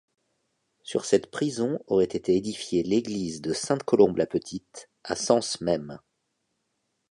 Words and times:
Sur 0.81 1.05
cette 1.05 1.29
prison 1.29 1.77
aurait 1.85 2.05
été 2.05 2.35
édifiée 2.35 2.81
l'église 2.81 3.39
de 3.39 3.53
Sainte-Colombe-la-Petite, 3.53 4.89
à 5.03 5.15
Sens 5.15 5.61
même. 5.61 5.99